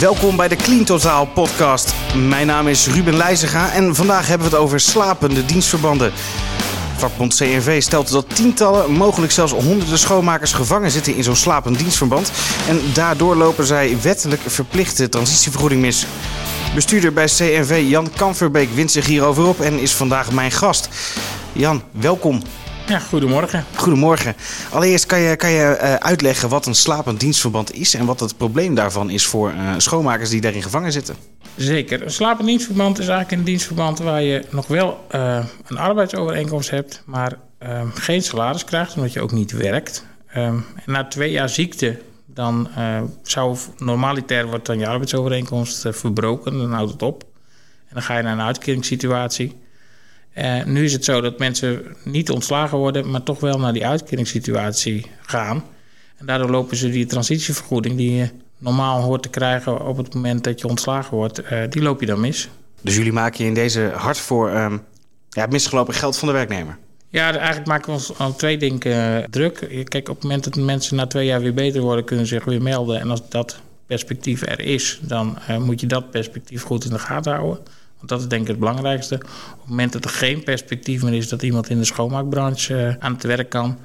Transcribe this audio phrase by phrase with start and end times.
[0.00, 1.94] Welkom bij de Clean Totaal podcast.
[2.14, 6.12] Mijn naam is Ruben Leijzega en vandaag hebben we het over slapende dienstverbanden.
[6.96, 12.32] Vakbond CNV stelt dat tientallen, mogelijk zelfs honderden schoonmakers gevangen zitten in zo'n slapend dienstverband.
[12.68, 16.06] En daardoor lopen zij wettelijk verplichte transitievergoeding mis.
[16.74, 20.88] Bestuurder bij CNV Jan Kamverbeek wint zich hierover op en is vandaag mijn gast.
[21.52, 22.42] Jan, welkom.
[22.88, 23.64] Ja, goedemorgen.
[23.74, 24.34] Goedemorgen.
[24.70, 28.36] Allereerst kan je, kan je uh, uitleggen wat een slapend dienstverband is en wat het
[28.36, 31.16] probleem daarvan is voor uh, schoonmakers die daarin gevangen zitten.
[31.56, 32.02] Zeker.
[32.02, 37.02] Een slapend dienstverband is eigenlijk een dienstverband waar je nog wel uh, een arbeidsovereenkomst hebt,
[37.06, 40.04] maar ehm, geen salaris krijgt omdat je ook niet werkt.
[40.36, 42.68] Um, en na twee jaar ziekte dan
[43.22, 47.24] zou normaliter wordt dan je arbeidsovereenkomst verbroken, dan houdt het op.
[47.88, 49.56] En dan ga je naar een uitkeringssituatie.
[50.38, 53.86] Uh, nu is het zo dat mensen niet ontslagen worden, maar toch wel naar die
[53.86, 55.64] uitkeringssituatie gaan.
[56.16, 58.28] En daardoor lopen ze die transitievergoeding die je
[58.58, 62.06] normaal hoort te krijgen op het moment dat je ontslagen wordt, uh, die loop je
[62.06, 62.48] dan mis.
[62.80, 64.82] Dus jullie maken je in deze hard voor um,
[65.30, 66.78] ja, misgelopen geld van de werknemer?
[67.08, 69.84] Ja, eigenlijk maken we ons aan twee dingen uh, druk.
[69.88, 72.44] Kijk, op het moment dat mensen na twee jaar weer beter worden, kunnen ze zich
[72.44, 73.00] weer melden.
[73.00, 77.32] En als dat perspectief er is, dan moet je dat perspectief goed in de gaten
[77.32, 77.62] houden.
[77.96, 79.14] Want dat is denk ik het belangrijkste.
[79.14, 82.94] Op het moment dat er geen perspectief meer is dat iemand in de schoonmaakbranche uh,
[82.98, 83.78] aan het werk kan,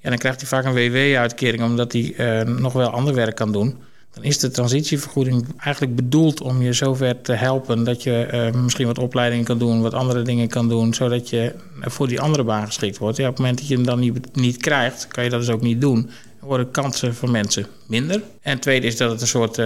[0.00, 3.52] ja, dan krijgt hij vaak een WW-uitkering omdat hij uh, nog wel ander werk kan
[3.52, 3.76] doen.
[4.12, 8.86] Dan is de transitievergoeding eigenlijk bedoeld om je zover te helpen dat je uh, misschien
[8.86, 12.66] wat opleidingen kan doen, wat andere dingen kan doen, zodat je voor die andere baan
[12.66, 13.16] geschikt wordt.
[13.16, 15.48] Ja, op het moment dat je hem dan niet, niet krijgt, kan je dat dus
[15.48, 16.10] ook niet doen.
[16.38, 18.22] Dan worden kansen van mensen minder.
[18.40, 19.58] En tweede is dat het een soort,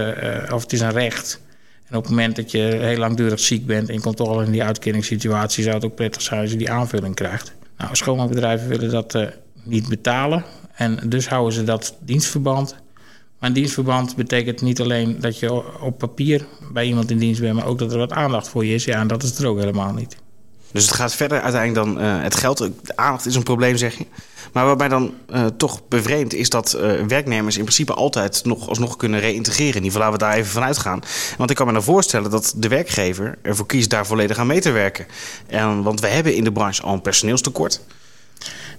[0.51, 1.39] of het is een recht
[1.87, 5.63] en op het moment dat je heel langdurig ziek bent toch al in die uitkeringssituatie,
[5.63, 7.53] zou het ook prettig zijn als je die aanvulling krijgt.
[7.77, 9.27] Nou, schoonmaakbedrijven willen dat uh,
[9.63, 10.43] niet betalen
[10.75, 12.75] en dus houden ze dat dienstverband.
[13.39, 17.65] Maar dienstverband betekent niet alleen dat je op papier bij iemand in dienst bent, maar
[17.65, 18.83] ook dat er wat aandacht voor je is.
[18.83, 20.17] Ja, en dat is er ook helemaal niet.
[20.71, 22.57] Dus het gaat verder uiteindelijk dan uh, het geld.
[22.57, 24.05] De aandacht is een probleem, zeg je.
[24.55, 28.69] Maar wat mij dan uh, toch bevreemdt is dat uh, werknemers in principe altijd nog
[28.69, 29.75] alsnog kunnen reïntegreren.
[29.75, 31.01] In ieder geval laten we daar even van uitgaan.
[31.37, 34.61] Want ik kan me dan voorstellen dat de werkgever ervoor kiest daar volledig aan mee
[34.61, 35.05] te werken.
[35.47, 37.81] En, want we hebben in de branche al een personeelstekort.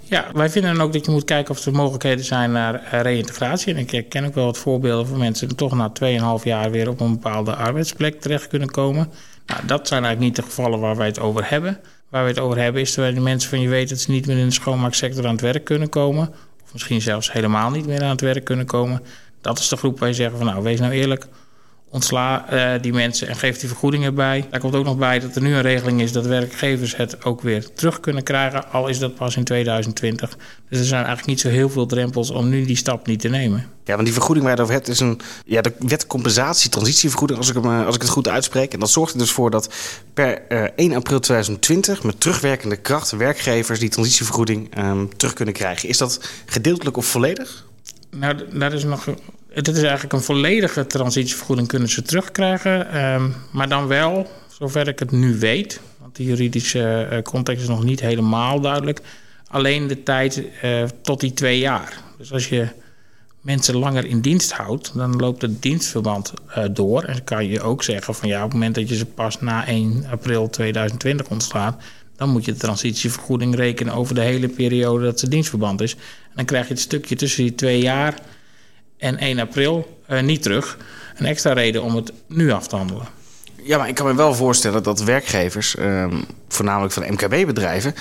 [0.00, 3.74] Ja, wij vinden dan ook dat je moet kijken of er mogelijkheden zijn naar reïntegratie.
[3.74, 5.92] En ik ken ook wel wat voorbeelden van mensen die toch na
[6.38, 9.10] 2,5 jaar weer op een bepaalde arbeidsplek terecht kunnen komen.
[9.46, 11.80] Nou, dat zijn eigenlijk niet de gevallen waar wij het over hebben.
[12.08, 14.26] Waar we het over hebben is dat de mensen van je weten dat ze niet
[14.26, 16.28] meer in de schoonmaaksector aan het werk kunnen komen.
[16.64, 19.02] Of misschien zelfs helemaal niet meer aan het werk kunnen komen.
[19.40, 21.26] Dat is de groep waar je zegt van nou wees nou eerlijk.
[21.96, 24.46] Ontsla uh, die mensen en geef die vergoedingen bij.
[24.50, 27.42] Daar komt ook nog bij dat er nu een regeling is dat werkgevers het ook
[27.42, 28.70] weer terug kunnen krijgen.
[28.70, 30.36] Al is dat pas in 2020.
[30.68, 33.28] Dus er zijn eigenlijk niet zo heel veel drempels om nu die stap niet te
[33.28, 33.66] nemen.
[33.84, 36.70] Ja, want die vergoeding waar je het over hebt is een ja, de wet compensatie
[36.70, 38.72] transitievergoeding, als ik, hem, als ik het goed uitspreek.
[38.72, 39.74] En dat zorgt er dus voor dat
[40.14, 45.88] per uh, 1 april 2020 met terugwerkende kracht werkgevers die transitievergoeding um, terug kunnen krijgen.
[45.88, 47.64] Is dat gedeeltelijk of volledig?
[48.18, 49.06] Nou, daar is nog
[49.56, 53.04] het is eigenlijk een volledige transitievergoeding kunnen ze terugkrijgen.
[53.04, 55.80] Um, maar dan wel, zover ik het nu weet...
[56.00, 59.00] want de juridische uh, context is nog niet helemaal duidelijk...
[59.48, 62.00] alleen de tijd uh, tot die twee jaar.
[62.18, 62.68] Dus als je
[63.40, 64.94] mensen langer in dienst houdt...
[64.94, 67.02] dan loopt het dienstverband uh, door.
[67.02, 68.36] En dan kan je ook zeggen van ja...
[68.36, 71.82] op het moment dat je ze pas na 1 april 2020 ontslaat...
[72.16, 75.94] dan moet je de transitievergoeding rekenen over de hele periode dat ze dienstverband is.
[75.94, 78.14] En dan krijg je het stukje tussen die twee jaar
[78.98, 80.78] en 1 april uh, niet terug.
[81.16, 83.06] Een extra reden om het nu af te handelen.
[83.62, 87.94] Ja, maar ik kan me wel voorstellen dat werkgevers, um, voornamelijk van MKB-bedrijven,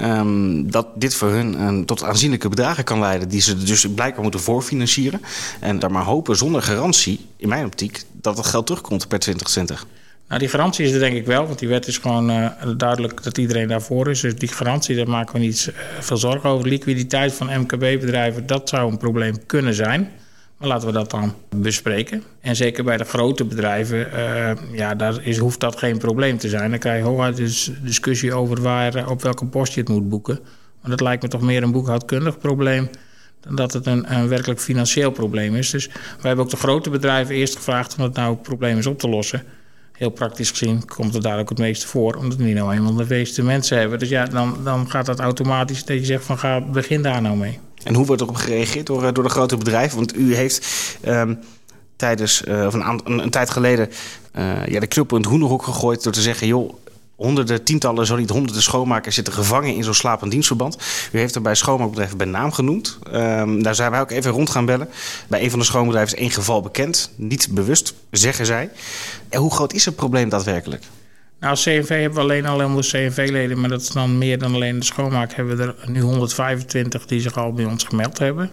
[0.00, 4.40] um, dat dit voor hun tot aanzienlijke bedragen kan leiden, die ze dus blijkbaar moeten
[4.40, 5.22] voorfinancieren.
[5.60, 9.86] En daar maar hopen zonder garantie, in mijn optiek, dat het geld terugkomt per 2020.
[10.32, 13.22] Nou, die garantie is er denk ik wel, want die wet is gewoon uh, duidelijk
[13.22, 14.20] dat iedereen daarvoor is.
[14.20, 16.68] Dus die garantie, daar maken we niet uh, veel zorgen over.
[16.68, 20.10] Liquiditeit van MKB-bedrijven, dat zou een probleem kunnen zijn.
[20.56, 22.22] Maar laten we dat dan bespreken.
[22.40, 26.48] En zeker bij de grote bedrijven, uh, ja, daar is, hoeft dat geen probleem te
[26.48, 26.70] zijn.
[26.70, 30.38] Dan krijg je hooguit dus discussie over waar, op welke post je het moet boeken.
[30.80, 32.90] Maar dat lijkt me toch meer een boekhoudkundig probleem
[33.40, 35.70] dan dat het een, een werkelijk financieel probleem is.
[35.70, 38.98] Dus wij hebben ook de grote bedrijven eerst gevraagd om het nou probleem is op
[38.98, 39.42] te lossen.
[40.02, 42.94] Heel praktisch gezien komt het daar ook het meeste voor, omdat we niet nou eenmaal
[42.94, 43.98] de meeste mensen hebben.
[43.98, 47.36] Dus ja, dan, dan gaat dat automatisch dat je zegt van ga begin daar nou
[47.36, 47.58] mee.
[47.82, 49.96] En hoe wordt erop gereageerd door, door de grote bedrijven?
[49.98, 50.66] Want u heeft
[51.06, 51.38] um,
[51.96, 53.88] tijdens, uh, of een, een, een, tijd geleden
[54.38, 56.74] uh, ja, de knuppel in het hoenderhok gegooid door te zeggen: joh,
[57.16, 60.78] honderden, tientallen, zo niet honderden schoonmakers zitten gevangen in zo'n slapend dienstverband.
[61.12, 62.98] U heeft er bij schoonmaakbedrijven bij naam genoemd.
[63.12, 64.88] Um, daar zijn wij ook even rond gaan bellen.
[65.28, 67.12] Bij een van de schoonbedrijven is één geval bekend.
[67.16, 68.70] Niet bewust, zeggen zij.
[69.28, 70.84] En hoe groot is het probleem daadwerkelijk?
[71.40, 74.78] Nou, CNV hebben we alleen al 100 CNV-leden, maar dat is dan meer dan alleen
[74.78, 75.32] de schoonmaak.
[75.32, 78.50] Hebben we er nu 125 die zich al bij ons gemeld hebben.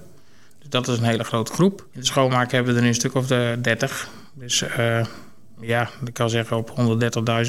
[0.60, 1.86] Dus dat is een hele grote groep.
[1.94, 4.10] In de schoonmaak hebben we er nu een stuk of de 30.
[4.34, 5.06] Dus uh,
[5.62, 6.74] ja, ik kan zeggen op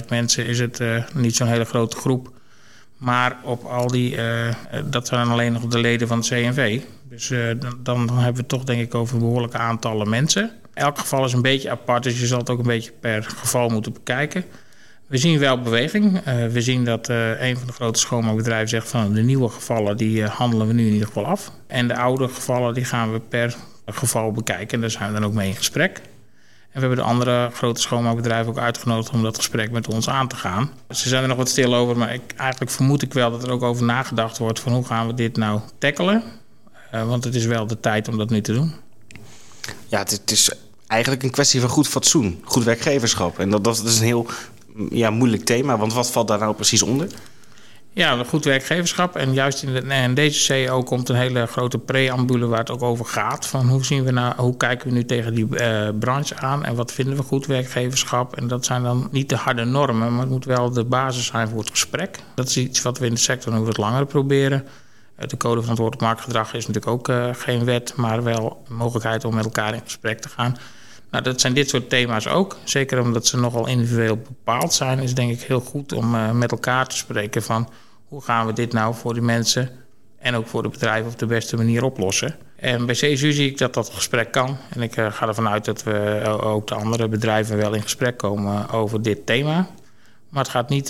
[0.01, 2.31] 130.000 mensen is het uh, niet zo'n hele grote groep.
[2.97, 4.55] Maar op al die, uh,
[4.85, 6.81] dat zijn alleen nog de leden van het CNV.
[7.09, 10.51] Dus dan, dan, hebben we toch denk ik over behoorlijke aantallen mensen.
[10.75, 13.69] Elk geval is een beetje apart, dus je zal het ook een beetje per geval
[13.69, 14.45] moeten bekijken.
[15.07, 16.21] We zien wel beweging.
[16.25, 20.67] We zien dat een van de grote schoonmaakbedrijven zegt van de nieuwe gevallen die handelen
[20.67, 21.53] we nu in ieder geval af.
[21.67, 24.75] En de oude gevallen die gaan we per geval bekijken.
[24.75, 26.01] En daar zijn we dan ook mee in gesprek.
[26.71, 30.29] En we hebben de andere grote schoonmaakbedrijven ook uitgenodigd om dat gesprek met ons aan
[30.29, 30.71] te gaan.
[30.89, 33.51] Ze zijn er nog wat stil over, maar ik, eigenlijk vermoed ik wel dat er
[33.51, 36.23] ook over nagedacht wordt van hoe gaan we dit nou tackelen.
[36.91, 38.75] want het is wel de tijd om dat nu te doen.
[39.87, 40.51] Ja, het, is
[40.87, 43.39] eigenlijk een kwestie van goed fatsoen, goed werkgeverschap.
[43.39, 44.27] En dat, dat is een heel
[44.91, 47.09] ja, moeilijk thema, want wat valt daar nou precies onder?
[47.93, 49.17] Ja, goed werkgeverschap.
[49.17, 52.83] En juist in, de, in deze CEO komt een hele grote preambule waar het ook
[52.83, 53.47] over gaat.
[53.47, 56.75] Van hoe, zien we nou, hoe kijken we nu tegen die uh, branche aan en
[56.75, 58.37] wat vinden we goed werkgeverschap?
[58.37, 61.49] En dat zijn dan niet de harde normen, maar het moet wel de basis zijn
[61.49, 62.19] voor het gesprek.
[62.35, 64.67] Dat is iets wat we in de sector nog wat langer proberen.
[65.15, 68.77] Eh, de code van verantwoordelijk marktgedrag is natuurlijk ook uh, geen wet, maar wel een
[68.77, 70.57] mogelijkheid om met elkaar in gesprek te gaan.
[71.11, 72.57] Nou, dat zijn dit soort thema's ook.
[72.65, 76.51] Zeker omdat ze nogal individueel bepaald zijn, is denk ik heel goed om uh, met
[76.51, 77.69] elkaar te spreken van
[78.09, 79.71] hoe gaan we dit nou voor die mensen
[80.19, 82.37] en ook voor de bedrijven op de beste manier oplossen.
[82.57, 84.57] En bij CSU zie ik dat dat gesprek kan.
[84.71, 88.17] En ik uh, ga ervan uit dat we ook de andere bedrijven wel in gesprek
[88.17, 89.69] komen over dit thema.
[90.29, 90.89] Maar het gaat, niet,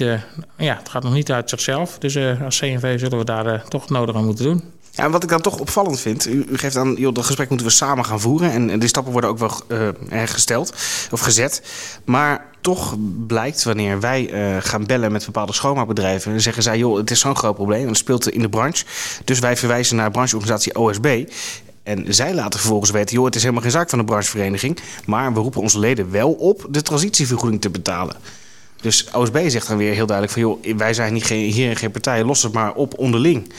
[0.57, 1.99] ja, het gaat nog niet uit zichzelf.
[1.99, 4.73] Dus als CNV zullen we daar toch nodig aan moeten doen.
[4.91, 7.67] Ja, en wat ik dan toch opvallend vind, u, geeft aan, joh, dat gesprek moeten
[7.67, 8.53] we samen gaan voeren.
[8.53, 9.89] En, en die stappen worden ook wel uh,
[10.25, 10.75] gesteld
[11.11, 11.63] of gezet.
[12.05, 12.97] Maar toch
[13.27, 17.21] blijkt wanneer wij uh, gaan bellen met bepaalde schoonmaakbedrijven, dan zeggen zij, joh, het is
[17.21, 18.85] zo'n groot probleem en het speelt in de branche.
[19.25, 21.25] Dus wij verwijzen naar brancheorganisatie OSB.
[21.83, 24.79] En zij laten vervolgens weten, joh, het is helemaal geen zaak van de branchevereniging.
[25.07, 28.17] Maar we roepen onze leden wel op de transitievergoeding te betalen.
[28.81, 32.25] Dus OSB zegt dan weer heel duidelijk van, joh, wij zijn niet, hier geen partij,
[32.25, 33.53] los het maar op onderling.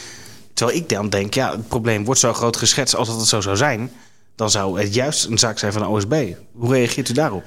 [0.53, 3.41] Terwijl ik dan denk, ja, het probleem wordt zo groot geschetst als dat het zo
[3.41, 3.91] zou zijn.
[4.35, 6.33] Dan zou het juist een zaak zijn van de OSB.
[6.51, 7.43] Hoe reageert u daarop?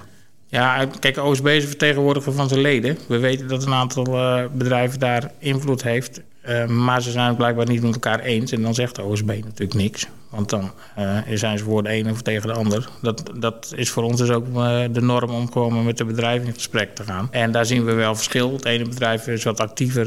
[0.46, 2.98] Ja, kijk, OSB is vertegenwoordiger van zijn leden.
[3.08, 6.20] We weten dat een aantal uh, bedrijven daar invloed heeft.
[6.48, 8.52] Uh, maar ze zijn het blijkbaar niet met elkaar eens.
[8.52, 10.06] En dan zegt de OSB natuurlijk niks.
[10.34, 12.88] Want dan uh, zijn ze voor de ene of tegen de ander.
[13.02, 14.54] Dat, dat is voor ons dus ook
[14.92, 17.28] de norm om gewoon met de bedrijven in gesprek te gaan.
[17.30, 18.52] En daar zien we wel verschil.
[18.52, 20.06] Het ene bedrijf is wat actiever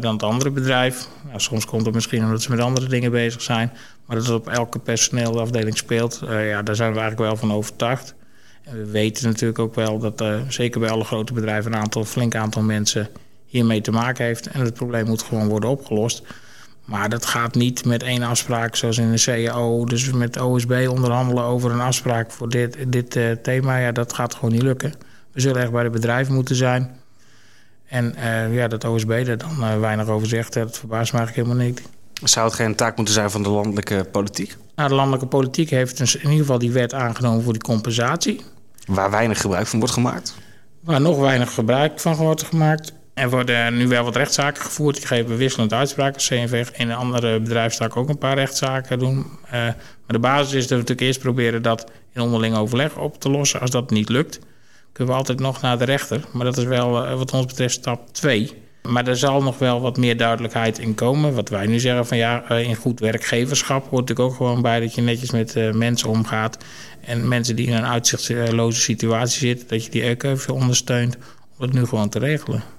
[0.00, 1.08] dan het andere bedrijf.
[1.26, 3.72] Nou, soms komt het misschien omdat ze met andere dingen bezig zijn.
[4.06, 8.14] Maar dat het op elke personeelafdeling speelt, ja, daar zijn we eigenlijk wel van overtuigd.
[8.62, 12.34] En we weten natuurlijk ook wel dat zeker bij alle grote bedrijven een aantal, flink
[12.34, 13.08] aantal mensen
[13.46, 14.46] hiermee te maken heeft.
[14.46, 16.22] En het probleem moet gewoon worden opgelost.
[16.84, 19.84] Maar dat gaat niet met één afspraak zoals in de CAO.
[19.84, 23.78] Dus met OSB onderhandelen over een afspraak voor dit, dit uh, thema.
[23.78, 24.92] Ja, dat gaat gewoon niet lukken.
[25.32, 26.90] We zullen echt bij de bedrijven moeten zijn.
[27.84, 31.66] En uh, ja, dat OSB er dan weinig over zegt, dat verbaast me eigenlijk helemaal
[31.66, 31.82] niet.
[32.22, 34.56] Zou het geen taak moeten zijn van de landelijke politiek?
[34.74, 38.40] Nou, de landelijke politiek heeft in ieder geval die wet aangenomen voor die compensatie.
[38.86, 40.34] Waar weinig gebruik van wordt gemaakt?
[40.80, 42.92] Waar nog weinig gebruik van wordt gemaakt.
[43.14, 44.96] Er worden nu wel wat rechtszaken gevoerd.
[44.96, 46.20] Die geven wisselend uitspraken.
[46.20, 49.16] CNV en andere bedrijfstaken ook een paar rechtszaken doen.
[49.46, 53.20] Uh, maar de basis is dat we natuurlijk eerst proberen dat in onderling overleg op
[53.20, 53.60] te lossen.
[53.60, 54.40] Als dat niet lukt,
[54.92, 56.24] kunnen we altijd nog naar de rechter.
[56.32, 58.52] Maar dat is wel uh, wat ons betreft stap 2.
[58.82, 61.34] Maar er zal nog wel wat meer duidelijkheid in komen.
[61.34, 64.80] Wat wij nu zeggen van ja, uh, in goed werkgeverschap hoort natuurlijk ook gewoon bij
[64.80, 66.64] dat je netjes met mensen omgaat.
[67.00, 71.16] En mensen die in een uitzichtloze situatie zitten, dat je die ook even ondersteunt
[71.56, 72.73] om het nu gewoon te regelen.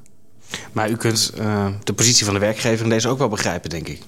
[0.72, 3.88] Maar u kunt uh, de positie van de werkgever in deze ook wel begrijpen, denk
[3.88, 4.02] ik.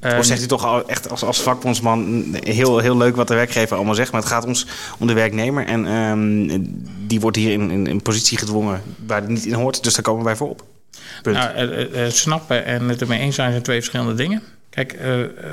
[0.00, 3.34] Um, of zegt u toch al echt als, als vakbondsman heel, heel leuk wat de
[3.34, 4.66] werkgever allemaal zegt, maar het gaat ons
[4.98, 5.66] om de werknemer.
[5.66, 9.82] En um, die wordt hier in, in een positie gedwongen waar het niet in hoort,
[9.82, 10.64] dus daar komen wij voor op.
[11.22, 11.36] Punt.
[11.36, 14.42] Nou, uh, uh, snappen en het ermee eens zijn zijn twee verschillende dingen.
[14.70, 15.00] Kijk, uh,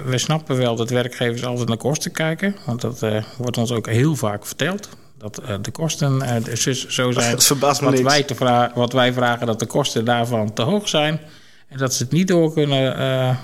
[0.06, 2.56] we snappen wel dat werkgevers altijd naar kosten kijken.
[2.66, 3.06] Want dat
[3.38, 4.90] wordt ons ook heel vaak verteld.
[5.24, 7.32] Dat uh, de kosten dus zo zijn.
[7.60, 11.20] Dat wat, wij te vra wat wij vragen, dat de kosten daarvan te hoog zijn.
[11.68, 13.38] En dat ze het niet door kunnen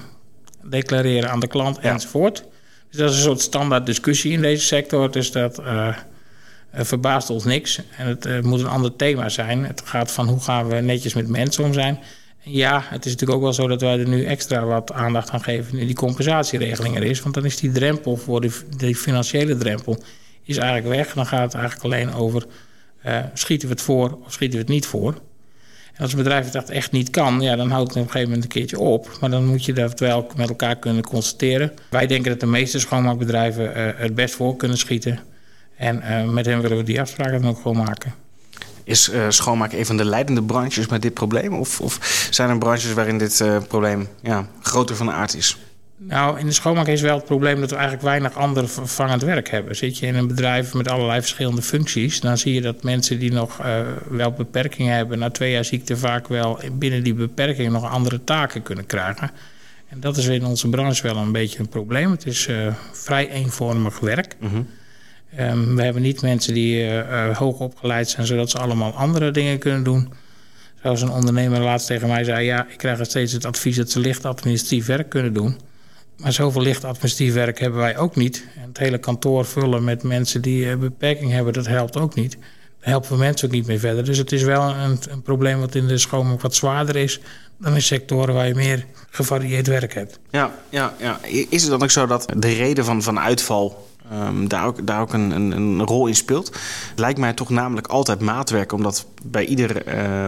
[0.63, 1.93] declareren aan de klant ja.
[1.93, 2.43] enzovoort.
[2.89, 5.11] Dus dat is een soort standaard discussie in deze sector.
[5.11, 5.61] Dus dat
[6.73, 7.81] verbaast ons niks.
[7.97, 9.65] En het moet een ander thema zijn.
[9.65, 11.99] Het gaat van hoe gaan we netjes met mensen om zijn.
[12.43, 15.43] Ja, het is natuurlijk ook wel zo dat wij er nu extra wat aandacht aan
[15.43, 17.21] geven nu die compensatieregeling er is.
[17.21, 20.03] Want dan is die drempel voor die, die financiële drempel
[20.49, 21.13] is eigenlijk weg.
[21.13, 22.45] Dan gaat het eigenlijk alleen over
[23.05, 25.21] uh, schieten we het voor of schieten we het niet voor.
[25.97, 28.43] Als een bedrijf dat echt niet kan, ja, dan houdt het op een gegeven moment
[28.43, 29.17] een keertje op.
[29.19, 31.71] Maar dan moet je dat wel met elkaar kunnen constateren.
[31.89, 35.19] Wij denken dat de meeste schoonmaakbedrijven uh, het best voor kunnen schieten.
[35.75, 38.13] En uh, met hen willen we die afspraken dan ook gewoon maken.
[38.83, 41.53] Is schoonmaak een van de leidende branches met dit probleem?
[41.53, 45.57] Of, of zijn er branches waarin dit probleem ja, groter van aard is?
[46.01, 49.49] Nou, in de schoonmaak is wel het probleem dat we eigenlijk weinig ander vervangend werk
[49.49, 49.75] hebben.
[49.75, 53.31] Zit je in een bedrijf met allerlei verschillende functies, dan zie je dat mensen die
[53.31, 53.79] nog uh,
[54.09, 58.63] wel beperkingen hebben, na twee jaar ziekte vaak wel binnen die beperking nog andere taken
[58.63, 59.31] kunnen krijgen.
[59.87, 62.11] En dat is in onze branche wel een beetje een probleem.
[62.11, 62.49] Het is
[62.91, 64.35] vrij eenvormig werk.
[64.39, 64.67] Mm -hmm.
[65.39, 69.59] Um, we hebben niet mensen die uh, hoog opgeleid zijn, zodat ze allemaal andere dingen
[69.59, 70.13] kunnen doen.
[70.81, 73.99] Zoals een ondernemer laatst tegen mij zei: Ja, ik krijg steeds het advies dat ze
[73.99, 75.57] licht administratief werk kunnen doen.
[76.19, 78.45] Maar zoveel licht administratief werk hebben wij ook niet.
[78.57, 82.31] Het hele kantoor vullen met mensen die uh, beperking hebben, dat helpt ook niet.
[82.79, 84.05] Daar helpen we mensen ook niet mee verder.
[84.05, 87.19] Dus het is wel een, een probleem wat in de schoonmaak wat zwaarder is
[87.57, 90.19] dan in sectoren waar je meer gevarieerd werk hebt.
[90.29, 91.19] Ja, ja, ja.
[91.49, 95.01] Is het dan ook zo dat de reden van, van uitval Um, daar ook, daar
[95.01, 96.57] ook een, een, een, rol in speelt.
[96.95, 100.25] Lijkt mij toch namelijk altijd maatwerk, omdat bij ieder, uh,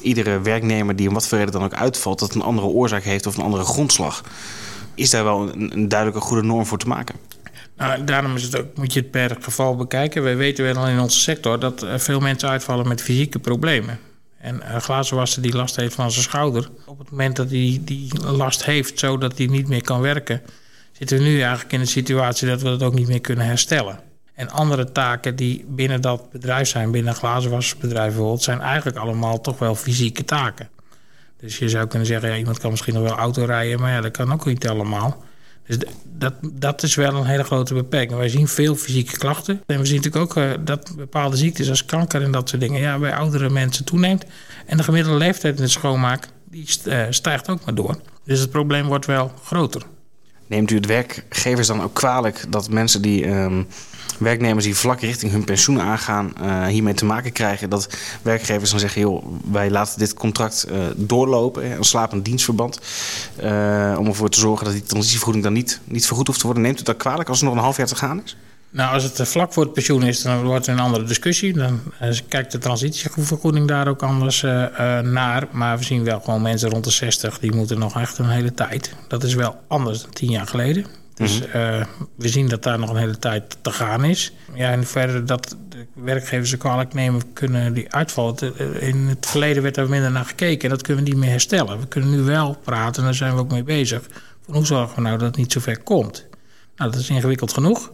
[0.00, 3.26] iedere werknemer die om wat voor reden dan ook uitvalt, dat een andere oorzaak heeft
[3.26, 4.22] of een andere grondslag.
[4.94, 7.14] Is daar wel een, een duidelijke goede norm voor te maken?
[7.76, 10.22] Nou, daarom is het ook, moet je het per geval bekijken.
[10.22, 13.98] Wij weten wel in onze sector dat veel mensen uitvallen met fysieke problemen.
[14.38, 16.70] En een glazenwasser die last heeft van zijn schouder.
[16.86, 20.42] Op het moment dat hij die last heeft, zodat hij niet meer kan werken
[20.92, 24.00] zitten we nu eigenlijk in de situatie dat we dat ook niet meer kunnen herstellen.
[24.34, 29.40] En andere taken die binnen dat bedrijf zijn, binnen een glazenwassersbedrijf bijvoorbeeld, zijn eigenlijk allemaal
[29.40, 30.68] toch wel fysieke taken.
[31.42, 34.00] Dus je zou kunnen zeggen, ja, iemand kan misschien nog wel auto rijden, maar ja,
[34.00, 35.24] dat kan ook niet allemaal.
[35.66, 38.18] Dus dat, dat is wel een hele grote beperking.
[38.18, 39.62] Wij zien veel fysieke klachten.
[39.66, 42.80] En we zien natuurlijk ook uh, dat bepaalde ziektes als kanker en dat soort dingen
[42.80, 44.24] ja, bij oudere mensen toeneemt.
[44.66, 47.96] En de gemiddelde leeftijd in de schoonmaak die uh, stijgt ook maar door.
[48.24, 49.82] Dus het probleem wordt wel groter.
[50.46, 53.66] Neemt u het werkgevers dan ook kwalijk dat mensen die um,
[54.22, 57.70] werknemers die vlak richting hun pensioen aangaan, uh, hiermee te maken krijgen?
[57.70, 57.88] Dat
[58.22, 62.80] werkgevers dan zeggen: joh, wij laten dit contract uh, doorlopen, een slapend dienstverband.
[63.42, 66.62] Uh, om ervoor te zorgen dat die transitievergoeding dan niet, niet vergoed hoeft te worden.
[66.64, 68.36] Neemt u dat kwalijk als er nog een half jaar te gaan is?
[68.70, 71.52] Nou, als het vlak voor het pensioen is, dan wordt er een andere discussie.
[71.52, 71.80] Dan
[72.28, 74.40] kijkt de transitievergoeding daar ook anders
[75.02, 75.48] naar.
[75.50, 78.54] Maar we zien wel gewoon mensen rond de 60, die moeten nog echt een hele
[78.54, 78.94] tijd.
[79.08, 81.01] Dat is wel anders dan tien jaar geleden.
[81.14, 81.86] Dus mm -hmm.
[82.16, 84.32] we zien dat daar nog een hele tijd te gaan is.
[84.54, 88.80] Ja, en verder dat de werkgevers ze kwalijk nemen kunnen die uitvallen.
[88.80, 91.80] In het verleden werd er minder naar gekeken en dat kunnen we niet meer herstellen.
[91.80, 94.02] We kunnen nu wel praten en daar zijn we ook mee bezig.
[94.44, 96.26] Van hoe zorgen we nou dat het niet zo ver komt?
[96.76, 97.92] Nou, dat is ingewikkeld genoeg.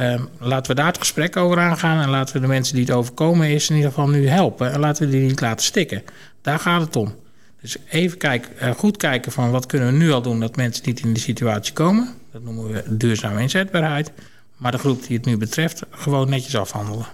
[0.00, 2.94] Um, laten we daar het gesprek over aangaan en laten we de mensen die het
[2.94, 6.02] overkomen is in ieder geval nu helpen en laten we die niet laten stikken.
[6.42, 7.14] Daar gaat het om.
[7.60, 10.84] Dus even kijken, uh, goed kijken van wat kunnen we nu al doen dat mensen
[10.86, 12.14] niet in die situatie komen.
[12.32, 14.12] Dat noemen we duurzame inzetbaarheid.
[14.56, 17.06] Maar de groep die het nu betreft gewoon netjes afhandelen.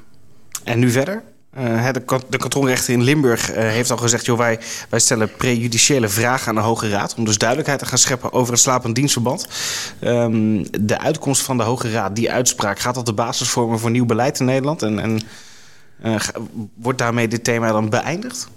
[0.65, 1.23] En nu verder?
[1.59, 4.25] Uh, de, de kantonrechter in Limburg uh, heeft al gezegd...
[4.25, 4.59] Joh, wij,
[4.89, 7.15] wij stellen prejudiciële vragen aan de Hoge Raad...
[7.15, 9.49] om dus duidelijkheid te gaan scheppen over het slapend dienstverband.
[10.01, 12.79] Um, de uitkomst van de Hoge Raad, die uitspraak...
[12.79, 14.83] gaat dat de basis vormen voor nieuw beleid in Nederland?
[14.83, 15.21] En, en
[16.75, 18.49] wordt daarmee dit thema dan beëindigd?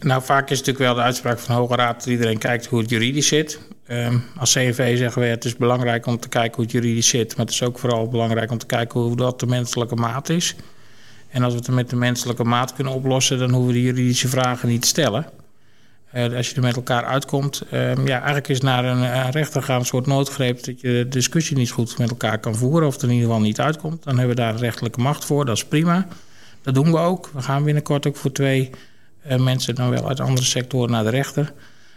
[0.00, 1.94] Nou, vaak is natuurlijk wel de uitspraak van de Hoge Raad...
[1.94, 3.60] dat iedereen kijkt hoe het juridisch zit.
[3.88, 7.36] Um, als CNV zeggen we, het is belangrijk om te kijken hoe het juridisch zit...
[7.36, 10.56] maar het is ook vooral belangrijk om te kijken hoe dat de menselijke maat is...
[11.34, 14.28] En als we het met de menselijke maat kunnen oplossen, dan hoeven we de juridische
[14.28, 15.26] vragen niet te stellen.
[16.14, 19.78] Uh, als je er met elkaar uitkomt, uh, ja, eigenlijk is naar een, rechter gaan
[19.78, 23.02] een soort noodgreep dat je de discussie niet goed met elkaar kan voeren, of er
[23.02, 24.04] in ieder geval niet uitkomt.
[24.04, 26.06] Dan hebben we daar rechtelijke macht voor, dat is prima.
[26.62, 27.30] Dat doen we ook.
[27.32, 28.70] We gaan binnenkort ook voor twee
[29.38, 31.52] mensen dan wel uit andere sectoren naar de rechter.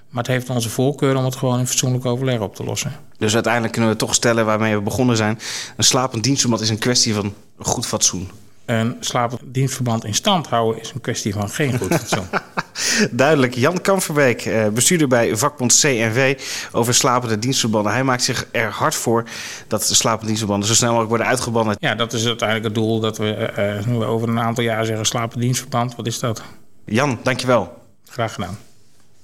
[0.10, 2.91] Maar het heeft onze voorkeur om het gewoon in fatsoenlijk overleg op te lossen.
[3.17, 5.39] Dus uiteindelijk kunnen we toch stellen waarmee we begonnen zijn.
[5.77, 8.29] Een slapend dienstverband is een kwestie van goed fatsoen.
[8.65, 12.25] Een slapend dienstverband in stand houden is een kwestie van geen goed fatsoen.
[13.12, 13.55] Duidelijk.
[13.55, 16.39] Jan Kamverbeek, eh, bestuurder bij vakbond CNV
[16.72, 17.91] over slapende dienstverbanden.
[17.91, 19.24] Hij maakt zich er hard voor
[19.67, 21.75] dat de slapende dienstverbanden zo snel mogelijk worden uitgebannen.
[21.79, 25.41] Ja, dat is uiteindelijk het doel dat we uh, over een aantal jaar zeggen slapend
[25.41, 25.96] dienstverband.
[25.96, 26.41] Wat is dat?
[26.89, 27.74] Jan, dankjewel.
[28.06, 28.67] Graag gedaan.